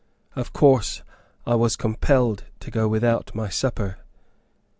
Of 0.35 0.51
course, 0.51 1.03
I 1.45 1.53
was 1.53 1.75
compelled 1.75 2.45
to 2.61 2.71
go 2.71 2.87
without 2.87 3.35
my 3.35 3.49
supper. 3.49 3.97